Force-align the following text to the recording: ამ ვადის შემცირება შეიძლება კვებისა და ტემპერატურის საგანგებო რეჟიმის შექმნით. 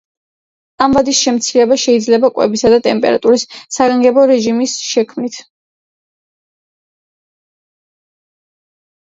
ამ 0.85 0.93
ვადის 0.97 1.19
შემცირება 1.25 1.75
შეიძლება 1.81 2.31
კვებისა 2.37 2.71
და 2.75 2.79
ტემპერატურის 2.87 3.45
საგანგებო 3.77 4.23
რეჟიმის 4.31 4.79
შექმნით. 4.87 5.37